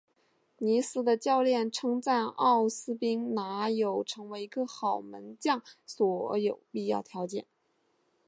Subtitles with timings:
[0.57, 7.45] 尼斯的教练称赞奥斯宾拿有成为一个好门将所有必要的条件。